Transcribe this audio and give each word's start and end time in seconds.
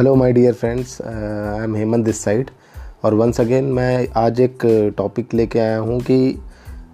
Hello 0.00 0.14
my 0.14 0.32
dear 0.32 0.52
friends 0.52 1.02
I 1.02 1.64
am 1.64 1.74
Hemant 1.76 2.04
this 2.04 2.24
side 2.24 2.50
और 3.04 3.14
once 3.14 3.40
again 3.40 3.64
मैं 3.64 4.08
आज 4.16 4.40
एक 4.40 4.58
टॉपिक 4.96 5.34
लेके 5.34 5.58
आया 5.58 5.78
हूँ 5.78 6.00
कि 6.00 6.38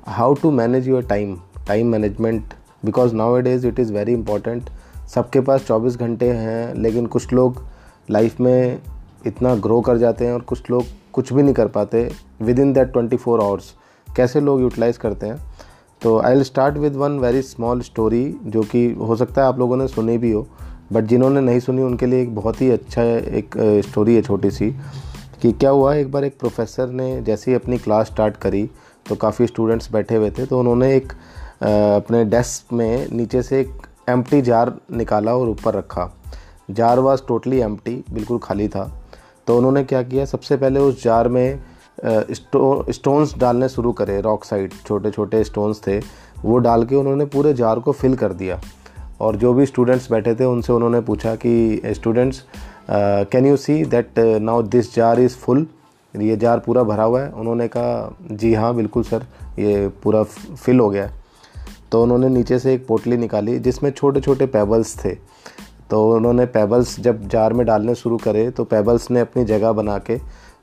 how 0.07 0.35
to 0.35 0.51
manage 0.51 0.89
your 0.89 1.03
time 1.03 1.39
time 1.69 1.87
management 1.87 2.55
because 2.85 3.15
now 3.15 3.39
it 3.39 3.47
is 3.47 3.67
it 3.67 3.81
is 3.81 3.93
very 3.93 4.13
important 4.13 4.71
सबके 5.15 5.41
पास 5.41 5.67
24 5.71 5.97
घंटे 5.97 6.31
हैं, 6.31 6.75
लेकिन 6.75 7.07
कुछ 7.07 7.33
लोग 7.33 7.63
लाइफ 8.11 8.41
में 8.41 8.79
इतना 9.27 9.55
ग्रो 9.55 9.81
कर 9.81 9.99
जाते 9.99 10.27
हैं 10.27 10.33
और 10.33 10.41
कुछ 10.41 10.71
लोग 10.71 10.85
कुछ 11.13 11.33
भी 11.33 11.43
नहीं 11.43 11.55
कर 11.55 11.67
पाते 11.67 12.11
with 12.43 12.59
in 12.59 12.73
that 12.73 12.93
twenty 12.93 13.17
four 13.17 13.41
hours 13.41 13.75
कैसे 14.17 14.41
लोग 14.41 14.61
यूटिलाइज़ 14.61 14.99
करते 14.99 15.27
हैं? 15.27 15.37
तो 16.03 16.19
I 16.19 16.35
will 16.35 16.43
start 16.43 16.77
with 16.77 16.97
one 16.97 17.19
very 17.19 17.43
small 17.43 17.81
story 17.81 18.37
जो 18.47 18.63
कि 18.63 18.93
हो 18.93 19.17
सकता 19.17 19.43
है 19.43 19.49
आप 19.49 19.59
लोगों 19.59 19.77
ने 19.77 19.89
सुनी 19.89 20.19
भी 20.19 20.33
हो। 20.33 20.47
बट 20.91 21.05
जिन्होंने 21.05 21.41
नहीं 21.41 21.61
सुनी, 21.61 21.83
उनके 21.83 22.07
लिए 22.07 22.23
एक 22.23 22.35
बहुत 22.35 22.61
ही 22.61 22.71
अच्छा 22.71 23.03
एक 23.03 23.55
स्टोरी 23.87 24.15
है 24.15 24.23
छोटी 24.23 24.51
सी, 24.51 24.71
कि 25.43 25.53
क्या 25.53 25.71
हुआ, 25.71 25.95
एक 25.95 26.11
बार 26.13 26.25
एक 26.25 26.39
प्रोफेसर 26.39 26.91
ने 26.91 27.21
जैसे 27.23 27.51
ही 27.51 27.55
अपनी 27.55 27.79
क्लास 27.79 28.07
स्टार्ट 28.07 28.37
करी 28.37 28.69
तो 29.07 29.15
काफ़ी 29.17 29.47
स्टूडेंट्स 29.47 29.91
बैठे 29.93 30.17
हुए 30.17 30.31
थे 30.31 30.47
तो 30.47 30.59
उन्होंने 30.61 30.95
एक 30.95 31.13
अपने 31.63 32.25
डेस्क 32.27 32.73
में 32.73 33.09
नीचे 33.13 33.43
से 33.43 33.61
एक 33.61 33.87
एम्प्टी 34.09 34.41
जार 34.43 34.73
निकाला 34.93 35.35
और 35.35 35.49
ऊपर 35.49 35.75
रखा। 35.75 36.11
जार 36.71 36.99
वाज 36.99 37.23
टोटली 37.29 37.59
एम्प्टी 37.61 37.95
बिल्कुल 38.13 38.39
खाली 38.39 38.69
था। 38.69 38.85
तो 39.47 39.57
उन्होंने 39.59 39.83
क्या 39.85 40.03
किया, 40.03 40.25
सबसे 40.25 40.57
पहले 40.57 40.81
उस 40.81 41.03
जार 41.03 41.29
में 41.29 41.59
स्टो 42.33 42.93
स्टोन्स 42.93 43.37
डालने 43.39 43.69
शुरू 43.69 43.93
करे 43.93 44.21
रॉक 44.21 44.45
साइड 44.45 44.73
छोटे 44.87 45.11
छोटे 45.11 45.43
स्टोन्स 45.45 45.81
थे, 45.87 45.99
वो 46.43 46.59
डाल 46.59 46.85
के 46.85 46.97
उन्होंने 46.97 47.25
पूरे 47.27 47.53
जार 47.55 47.79
को 47.79 47.93
फिल 47.93 48.17
कर 48.17 48.33
दिया। 48.33 48.61
और 49.21 49.37
जो 49.37 49.53
भी 49.55 49.67
स्टूडेंट्स 49.67 50.11
बैठे 50.11 50.35
थे, 50.35 50.45
उनसे 50.45 50.73
उन्होंने 50.73 51.01
पूछा 51.03 51.35
कि 51.37 51.81
students 51.87 52.45
can 52.91 53.47
you 53.47 53.57
see 53.57 53.85
that 53.87 54.19
now 54.19 54.63
this 54.65 54.95
jar 54.95 55.21
is 55.21 55.37
full 55.37 55.67
ये 56.15 56.37
जार 56.37 56.59
पूरा 56.59 56.83
भरा 56.85 57.05
हुआ 57.05 57.21
है? 57.21 57.31
उन्होंने 57.31 57.69
कहा, 57.69 58.17
जी 58.23 58.53
हाँ 58.55 58.75
बिल्कुल 58.75 59.03
सर, 59.05 59.27
ये 59.59 59.89
पूरा 60.03 60.23
फिल 60.23 60.81
हो 60.81 60.89
गया 60.91 61.11
तो 61.93 62.03
उन्होंने 62.03 62.29
नीचे 62.29 62.59
से 62.59 62.73
एक 62.75 62.87
पोटली 62.87 63.17
निकाली, 63.17 63.59
जिसमें 63.59 63.91
छोटे 63.91 64.21
छोटे 64.21 64.47
पेबल्स 64.49 64.97
थे। 65.05 65.11
तो 65.91 66.03
उन्होंने 66.15 66.47
पेबल्स 66.49 66.99
जब 67.01 67.27
जार 67.29 67.53
में 67.53 67.65
डालने 67.67 67.95
शुरू 67.95 68.17
करे 68.19 68.49
तो 68.51 68.65
पेबल्स 68.65 69.11
ने 69.11 69.21
अपनी 69.21 69.45
जगह 69.45 69.73
बना 69.73 69.99
के 70.01 70.19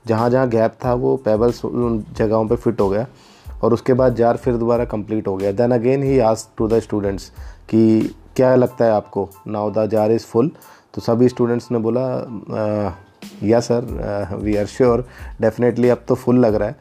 जहाँ 0.06 0.28
जहाँ 0.30 0.48
गैप 0.48 0.74
था, 0.84 0.94
वो 0.94 1.16
पेबल्स 1.18 1.64
उन 1.64 2.04
जगहों 2.16 2.46
पे 2.48 2.56
फिट 2.56 2.80
हो 2.80 2.88
गया 2.88 3.06
और 3.62 3.74
उसके 3.74 3.92
बाद 3.92 4.14
जार 4.16 4.36
फिर 4.36 4.56
दोबारा 4.56 4.84
कंप्लीट 4.84 5.28
हो 5.28 5.36
गया। 5.36 5.52
Then 5.52 5.72
again 5.72 6.02
he 6.02 6.18
ask 6.20 6.50
to 6.58 6.68
the 6.68 6.80
students 6.80 7.28
कि 7.68 8.14
क्या 8.36 8.54
लगता 8.56 8.84
है 8.84 8.90
आपको? 8.92 9.28
Now 9.46 9.70
the 9.72 9.88
jar 9.90 10.12
is 10.12 10.24
full 10.24 10.50
तो 10.94 11.00
सभी 11.02 11.28
स्टूडेंट्स 11.28 11.70
ने 11.72 11.78
बोला 11.78 12.02
yeah 13.42 13.60
sir 13.60 14.38
we 14.42 14.56
are 14.56 14.66
sure 14.66 15.06
definitely 15.40 15.88
अब 15.88 16.04
तो 16.08 16.14
फुल 16.14 16.38
लग 16.38 16.54
रहा 16.54 16.68
है. 16.68 16.76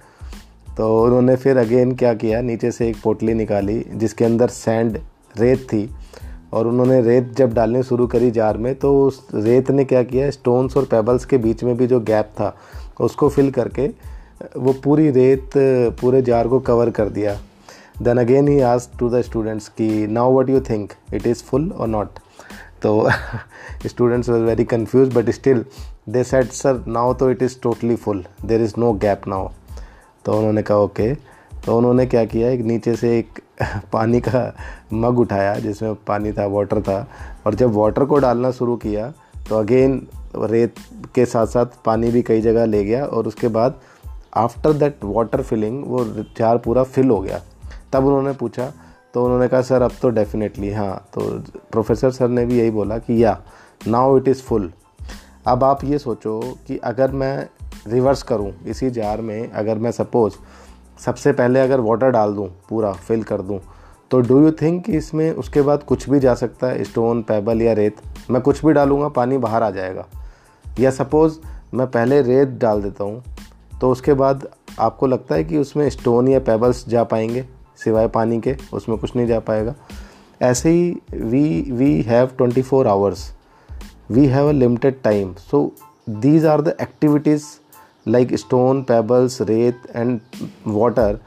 तो 0.78 1.04
उन्होंने 1.04 1.36
फिर 1.36 1.58
अगेन 1.58 1.96
क्या 1.96 2.14
किया? 2.14 2.42
नीचे 2.42 2.72
से 2.72 2.88
एक 2.90 2.98
पोटली 3.04 3.34
निकाली, 3.34 3.86
जिसके 3.94 4.26
अंदर 4.26 4.48
सैंड 4.50 4.98
रेत 5.36 5.64
थी। 5.64 5.90
और 6.54 6.68
उन्होंने 6.68 7.02
रेत 7.02 7.34
जब 7.38 7.54
डालने 7.54 7.84
शुरू 7.84 8.08
करी 8.08 8.32
जार 8.32 8.58
में 8.58 8.74
तो 8.76 9.06
उस 9.06 9.28
रेत 9.34 9.72
ने 9.72 9.86
क्या 9.86 10.04
किया? 10.04 10.30
स्टोन्स 10.32 10.78
और 10.78 10.86
पेबल्स 10.86 11.26
के 11.26 11.38
बीच 11.38 11.64
में 11.64 11.76
भी 11.78 11.88
जो 11.88 12.00
गैप 12.02 12.30
था, 12.36 12.56
उसको 13.02 13.30
फिल 13.30 13.52
करके 13.52 13.88
वो 14.58 14.74
पूरी 14.74 15.10
रेत, 15.12 15.50
पूरे 16.02 16.22
जार 16.22 16.48
को 16.48 16.60
कवर 16.60 16.90
कर 16.90 17.10
दिया। 17.10 17.38
Then 18.02 18.18
again 18.18 18.48
he 18.48 18.60
ask 18.60 18.88
to 19.00 19.10
the 19.10 19.22
students 19.22 19.68
कि 19.68 20.08
now 20.08 20.38
what 20.40 20.50
you 20.50 20.62
think 20.62 20.94
it 21.14 21.28
is 21.28 21.44
full 21.44 21.72
और 21.72 21.88
नॉट 21.88 22.20
तो 22.82 23.10
students 23.88 24.30
was 24.30 24.42
very 24.42 24.64
confused 24.64 25.14
but 25.14 25.30
still 25.30 25.66
they 26.10 26.24
said 26.24 26.52
sir 26.52 26.84
now 26.88 27.14
तो 27.14 27.30
it 27.32 27.44
is 27.44 27.60
totally 27.64 27.96
full 27.96 28.26
there 28.46 28.62
is 28.62 28.74
no 28.78 28.94
gap 28.94 29.28
now 29.28 29.50
तो 30.26 30.38
उन्होंने 30.38 30.62
कहा 30.62 30.78
okay 30.78 31.14
okay. 31.14 31.24
तो 31.66 31.78
उन्होंने 31.78 32.06
क्या 32.06 32.26
किया, 32.26 32.50
एक 32.50 32.62
नीचे 32.62 32.96
से 32.96 33.18
एक 33.20 33.40
पानी 33.94 34.20
का 34.20 34.56
मग 34.94 35.20
उठाया, 35.20 35.54
जिसमें 35.56 35.94
पानी 36.08 36.32
था 36.32 36.46
वाटर 36.46 36.82
था, 36.82 37.08
और 37.46 37.56
जब 37.56 37.74
वाटर 37.74 38.06
को 38.06 38.18
डालना 38.18 38.52
शुरू 38.52 38.76
किया 38.76 39.14
तो 39.50 39.56
अगेन 39.56 40.08
रेत 40.36 40.76
के 41.16 41.26
साथ 41.26 41.48
साथ 41.48 41.66
पानी 41.86 42.10
भी 42.12 42.22
कई 42.22 42.42
जगह 42.42 42.66
ले 42.66 42.84
गया, 42.84 43.06
और 43.06 43.28
उसके 43.28 43.48
बाद 43.48 43.80
आफ्टर 44.36 44.74
दैट 44.74 45.04
वाटर 45.04 45.42
फिलिंग 45.42 45.84
वो 45.86 46.06
जार 46.38 46.58
पूरा 46.58 46.84
फिल 46.84 47.10
हो 47.10 47.20
गया। 47.22 47.42
तब 47.94 48.06
उन्होंने 48.06 48.34
पूछा 48.34 48.72
तो 49.14 49.24
उन्होंने 49.24 49.48
कहा, 49.48 49.62
सर, 49.62 49.82
अब 49.82 49.92
तो 50.02 50.10
डेफिनेटली 50.10 50.72
हाँ 50.72 50.96
तो 51.14 51.22
प्रोफेसर 51.72 52.12
सर 52.12 52.28
ने 52.28 52.46
भी 52.46 52.60
यही 52.60 52.72
बोला 52.72 52.98
कि 52.98 53.24
या 53.24 53.42
नाउ 53.88 54.18
इट 54.18 54.28
इज़ 54.28 54.42
फुल 54.42 54.72
अब 55.48 55.64
आप 55.64 55.84
ये 55.84 55.98
सोचो 55.98 56.40
कि 56.68 56.78
अगर 56.78 57.12
मैं 57.12 57.48
रिवर्स 57.88 58.24
करूँ 58.24 58.52
इसी 58.68 58.90
जार 58.90 59.22
में, 59.22 59.52
अगर 59.52 59.78
मैं 59.78 59.92
सपोज़ 59.92 60.34
सबसे 61.00 61.32
पहले 61.34 61.60
अगर 61.60 61.80
वाटर 61.80 62.10
डाल 62.10 62.34
दूँ, 62.34 62.48
पूरा 62.70 62.92
फिल 62.94 63.24
कर 63.24 63.42
दूँ 63.42 63.60
तो 64.12 64.20
डू 64.22 64.40
यू 64.42 64.52
थिंक 64.52 64.84
कि 64.86 64.92
इसमें 64.92 65.32
उसके 65.32 65.62
बाद 65.62 65.84
कुछ 65.84 66.10
भी 66.10 66.20
जा 66.20 66.34
सकता 66.36 66.68
है? 66.68 66.84
स्टोन 66.84 67.22
पेबल 67.22 67.62
या 67.62 67.74
रेत? 67.74 67.96
मैं 68.32 68.42
कुछ 68.42 68.66
भी 68.66 68.74
डालूँगा, 68.74 69.08
पानी 69.08 69.38
बाहर 69.38 69.64
आ 69.64 69.70
जाएगा। 69.70 70.06
या 70.80 70.92
सपोज़ 70.92 71.40
मैं 71.74 71.88
पहले 71.88 72.22
रेत 72.22 72.50
डाल 72.50 72.82
देता 72.82 73.04
हूँ 73.04 73.24
तो 73.82 73.92
उसके 73.92 74.14
बाद 74.14 74.48
आपको 74.80 75.08
लगता 75.08 75.36
है 75.36 75.44
कि 75.44 75.58
उसमें 75.58 75.90
स्टोन 75.90 76.28
या 76.28 76.40
पेबल्स 76.40 76.88
जा 76.90 77.04
पाएँगे? 77.04 77.46
सिवाय 77.78 78.08
पानी 78.08 78.40
के, 78.42 78.56
उसमें 78.74 78.98
कुछ 78.98 79.16
नहीं 79.16 79.28
जा 79.28 79.40
पाएगा। 79.40 79.76
ऐसे 80.42 80.70
ही 80.70 80.92
we 81.14 81.72
we 81.72 82.02
have 82.02 82.30
twenty 82.38 82.62
four 82.62 82.88
hours 82.88 83.32
we 84.12 84.26
have 84.28 84.50
a 84.50 84.52
limited 84.52 85.02
time 85.04 85.34
so 85.42 85.72
these 86.10 86.46
are 86.46 86.62
the 86.62 86.76
activities 86.82 87.44
like 88.08 88.34
stone 88.36 88.82
pebbles 88.84 89.42
रेत 89.42 89.82
and 89.96 90.20
water 90.68 91.20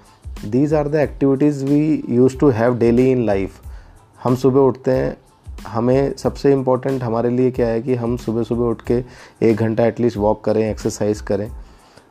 these 0.46 0.74
are 0.74 0.88
the 0.88 0.94
activities 0.94 1.64
we 1.64 2.02
use 2.10 2.36
to 2.38 2.50
have 2.50 2.76
daily 2.78 3.10
in 3.10 3.24
life 3.26 3.60
हम 4.24 4.36
सुबह 4.36 4.60
उठते 4.60 4.90
हैं, 4.90 5.16
हमें 5.66 6.16
सबसे 6.16 6.52
important 6.52 7.02
हमारे 7.02 7.30
लिए 7.30 7.50
क्या 7.50 7.66
है 7.68 7.82
कि 7.82 7.94
हम 7.94 8.16
सुबह 8.16 8.42
सुबह 8.42 8.64
उठ 8.64 8.82
के 8.90 9.02
एक 9.42 9.56
घंटा 9.56 9.86
एटलीस्ट 9.86 10.16
वॉक 10.16 10.44
करें 10.44 10.62
एक्सरसाइज 10.70 11.20
करें। 11.20 11.50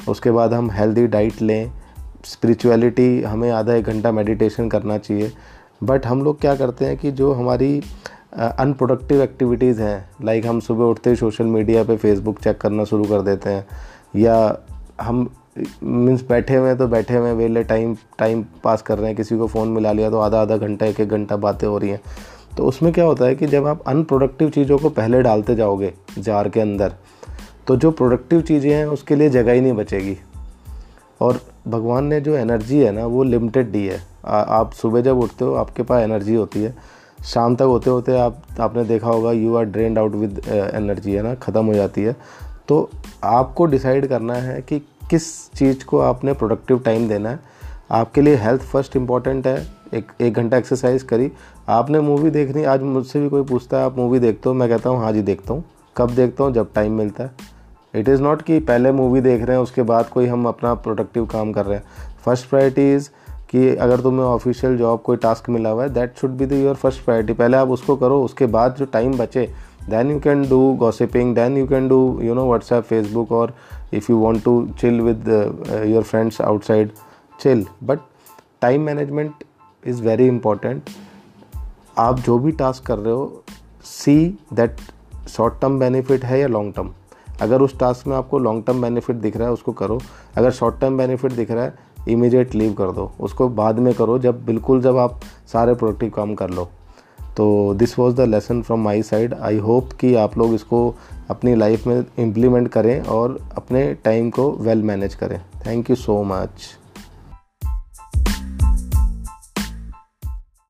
उसके 0.09 0.31
बाद 0.31 0.53
हम 0.53 0.71
हेल्दी 0.71 1.05
डाइट 1.07 1.41
लें। 1.41 1.71
स्पिरिचुअलिटी 2.25 3.21
हमें 3.21 3.49
आधा 3.51 3.73
एक 3.73 3.85
घंटा 3.85 4.11
मेडिटेशन 4.11 4.69
करना 4.69 4.97
चाहिए। 4.97 5.31
बट 5.83 6.05
हम 6.05 6.23
लोग 6.23 6.39
क्या 6.41 6.55
करते 6.55 6.85
हैं 6.85 6.97
कि 6.97 7.11
जो 7.11 7.31
हमारी 7.33 7.81
अनप्रोडक्टिव 8.35 9.21
एक्टिविटीज़ 9.21 9.81
हैं 9.81 10.09
लाइक 10.25 10.45
हम 10.45 10.59
सुबह 10.59 10.85
उठते 10.85 11.09
ही 11.09 11.15
सोशल 11.15 11.45
मीडिया 11.47 11.83
पे 11.83 11.95
फेसबुक 11.97 12.39
चेक 12.39 12.57
करना 12.57 12.83
शुरू 12.83 13.03
कर 13.03 13.21
देते 13.21 13.49
हैं, 13.49 13.65
या 14.15 14.57
हम 15.01 15.29
मीन्स 15.83 16.23
बैठे 16.29 16.55
हुए 16.55 16.67
हैं 16.67 16.77
तो 16.77 16.87
बैठे 16.87 17.15
हुए 17.15 17.27
हैं, 17.27 17.35
वेले 17.35 17.63
टाइम 17.63 17.95
टाइम 18.19 18.43
पास 18.63 18.81
कर 18.81 18.97
रहे 18.97 19.07
हैं, 19.07 19.15
किसी 19.15 19.37
को 19.37 19.47
फ़ोन 19.47 19.67
मिला 19.69 19.91
लिया 19.91 20.09
तो 20.09 20.19
आधा 20.19 20.41
आधा 20.41 20.57
घंटा, 20.57 20.85
एक 20.85 20.99
एक 20.99 21.09
घंटा 21.09 21.35
बातें 21.37 21.67
हो 21.67 21.77
रही 21.77 21.89
हैं। 21.89 22.01
तो 22.57 22.65
उसमें 22.65 22.91
क्या 22.93 23.05
होता 23.05 23.25
है 23.25 23.35
कि 23.35 23.47
जब 23.47 23.67
आप 23.67 23.81
अनप्रोडक्टिव 23.87 24.49
चीज़ों 24.49 24.77
को 24.77 24.89
पहले 24.91 25.21
डालते 25.21 25.55
जाओगे 25.55 25.93
जार 26.17 26.49
के 26.49 26.59
अंदर 26.59 26.93
तो 27.67 27.75
जो 27.75 27.91
प्रोडक्टिव 27.91 28.41
चीज़ें 28.41 28.71
हैं 28.71 28.85
उसके 28.87 29.15
लिए 29.15 29.29
जगह 29.29 29.51
ही 29.51 29.61
नहीं 29.61 29.73
बचेगी। 29.73 30.17
और 31.21 31.39
भगवान 31.67 32.05
ने 32.05 32.19
जो 32.21 32.35
एनर्जी 32.35 32.79
है 32.79 32.91
ना 32.91 33.05
वो 33.05 33.23
लिमिटेड 33.23 33.71
दी 33.71 33.85
है। 33.87 34.01
आ, 34.25 34.39
आप 34.39 34.73
सुबह 34.73 35.01
जब 35.01 35.19
उठते 35.19 35.45
हो 35.45 35.53
आपके 35.55 35.83
पास 35.83 36.03
एनर्जी 36.03 36.35
होती 36.35 36.63
है। 36.63 36.75
शाम 37.25 37.55
तक 37.55 37.61
होते 37.61 37.89
होते 37.89 38.17
आप 38.19 38.41
आपने 38.59 38.83
देखा 38.83 39.07
होगा 39.07 39.31
you 39.31 39.55
are 39.55 39.65
drained 39.65 39.97
out 39.99 40.15
with 40.15 40.41
energy 40.49 41.13
है 41.13 41.21
ना 41.21 41.33
ख़त्म 41.35 41.65
हो 41.65 41.73
जाती 41.73 42.03
है। 42.03 42.15
तो 42.67 42.89
आपको 43.23 43.65
डिसाइड 43.65 44.07
करना 44.07 44.33
है 44.33 44.61
कि 44.61 44.79
किस 45.09 45.27
चीज़ 45.51 45.85
को 45.85 45.99
आपने 45.99 46.33
प्रोडक्टिव 46.33 46.79
टाइम 46.79 47.07
देना 47.09 47.29
है। 47.29 47.39
आपके 47.91 48.21
लिए 48.21 48.35
हेल्थ 48.35 48.61
फ़र्स्ट 48.61 48.95
इंपॉर्टेंट 48.95 49.47
है। 49.47 49.55
एक 49.93 50.11
एक 50.21 50.33
घंटा 50.33 50.57
एक्सरसाइज 50.57 51.03
करी। 51.03 51.31
आपने 51.69 51.99
मूवी 51.99 52.29
देखनी 52.29 52.63
आज 52.63 52.81
मुझसे 52.83 53.19
भी 53.19 53.29
कोई 53.29 53.43
पूछता 53.43 53.77
है 53.77 53.85
आप 53.85 53.97
मूवी 53.97 54.19
देखते 54.19 54.49
हो? 54.49 54.55
मैं 54.55 54.69
कहता 54.69 54.89
हूँ 54.89 54.99
हाँ 54.99 55.11
जी 55.13 55.21
देखता 55.21 55.53
हूँ। 55.53 55.63
कब 55.97 56.11
देखता 56.11 56.43
हूँ? 56.43 56.53
जब 56.53 56.73
टाइम 56.73 56.93
मिलता 56.93 57.23
है। 57.23 57.31
इट 57.95 58.09
इज़ 58.09 58.21
नॉट 58.21 58.41
कि 58.41 58.59
पहले 58.59 58.91
मूवी 58.91 59.21
देख 59.21 59.41
रहे 59.41 59.55
हैं, 59.55 59.63
उसके 59.63 59.81
बाद 59.83 60.09
कोई 60.09 60.25
हम 60.27 60.47
अपना 60.47 60.73
प्रोडक्टिव 60.73 61.25
काम 61.25 61.51
कर 61.53 61.65
रहे 61.65 61.77
हैं। 61.77 61.83
फ़र्स्ट 62.25 62.49
प्रायोरिटी 62.49 62.93
इज़ 62.93 63.09
कि 63.49 63.75
अगर 63.75 64.01
तुम्हें 64.01 64.25
ऑफिशियल 64.25 64.77
जॉब 64.77 65.01
कोई 65.01 65.17
टास्क 65.17 65.49
मिला 65.49 65.69
हुआ 65.69 65.83
है 65.83 65.89
that 65.93 66.17
should 66.17 66.31
be 66.31 66.45
the 66.45 66.53
your 66.53 66.75
first 66.75 67.03
priority 67.05 67.33
पहले 67.33 67.57
आप 67.57 67.69
उसको 67.69 67.95
करो, 67.95 68.21
उसके 68.23 68.45
बाद 68.45 68.75
जो 68.75 68.85
टाइम 68.85 69.17
बचे 69.17 69.45
then 69.89 70.11
you 70.11 70.19
can 70.19 70.47
do 70.49 70.59
gossiping 70.79 71.35
then 71.35 71.57
you 71.57 71.67
can 71.67 71.87
do 71.87 72.19
you 72.23 72.33
know 72.33 72.45
WhatsApp 72.47 72.83
Facebook 72.83 73.31
और 73.31 73.53
if 73.93 74.11
you 74.11 74.17
want 74.17 74.43
to 74.43 74.67
chill 74.81 75.01
with 75.01 75.29
your 75.87 76.03
friends 76.03 76.41
outside 76.41 76.91
chill 77.39 77.65
but 77.83 77.99
time 78.61 78.81
management 78.81 79.43
is 79.87 80.01
very 80.03 80.27
important 80.27 80.89
आप 81.97 82.19
जो 82.19 82.37
भी 82.39 82.51
टास्क 82.51 82.85
कर 82.85 82.97
रहे 82.97 83.13
हो 83.13 83.43
see 83.83 84.17
that 84.53 84.81
short 85.29 85.61
term 85.61 85.79
benefit 85.79 86.25
है 86.25 86.39
या 86.39 86.47
long 86.47 86.73
term 86.73 86.91
अगर 87.41 87.61
उस 87.61 87.79
टास्क 87.79 88.07
में 88.07 88.15
आपको 88.15 88.39
लॉन्ग 88.39 88.63
टर्म 88.67 88.81
बेनिफिट 88.81 89.15
दिख 89.15 89.37
रहा 89.37 89.47
है, 89.47 89.53
उसको 89.53 89.71
करो। 89.71 89.99
अगर 90.37 90.51
शॉर्ट 90.51 90.79
टर्म 90.79 90.97
बेनिफिट 90.97 91.31
दिख 91.31 91.51
रहा 91.51 91.63
है 91.63 91.75
इमीडिएट 92.09 92.55
लीव 92.55 92.73
कर 92.73 92.91
दो। 92.91 93.11
उसको 93.19 93.49
बाद 93.49 93.79
में 93.79 93.93
करो 93.93 94.19
जब, 94.19 94.45
बिल्कुल 94.45 94.81
जब 94.81 94.97
आप 94.97 95.19
सारे 95.53 95.73
प्रोडक्टिव 95.73 96.09
काम 96.09 96.35
कर 96.35 96.49
लो। 96.49 96.69
तो 97.37 97.73
this 97.73 97.99
was 97.99 98.15
the 98.15 98.21
lesson 98.21 98.61
from 98.61 98.79
my 98.79 99.03
side 99.03 99.33
I 99.33 99.57
hope 99.57 99.91
कि 99.91 100.15
आप 100.15 100.37
लोग 100.37 100.53
इसको 100.53 100.95
अपनी 101.29 101.55
लाइफ 101.55 101.87
में 101.87 102.05
इम्प्लीमेंट 102.19 102.67
करें 102.67 103.01
और 103.01 103.49
अपने 103.57 103.93
टाइम 103.93 104.29
को 104.29 104.51
वेल 104.51 104.77
well 104.77 104.87
मैनेज 104.87 105.15
करें। 105.15 105.41
Thank 105.67 105.89
you 105.89 105.95
so 105.95 106.23
much 106.23 106.49